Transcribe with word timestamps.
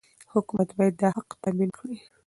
حکومت 0.33 0.69
باید 0.77 0.95
دا 1.01 1.09
حق 1.17 1.29
تامین 1.43 1.69
کړي. 1.77 1.97